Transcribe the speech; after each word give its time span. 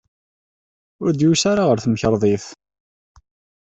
Ur 1.03 1.11
d-yusi 1.13 1.47
ara 1.51 1.63
ɣer 1.69 1.77
temkarḍit. 1.79 2.45